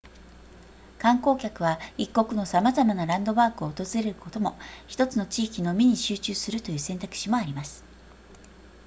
[0.97, 7.83] 観光客は1国のさまざまなランドマークを訪れることも1つの地域のみに集中するという選択肢もあります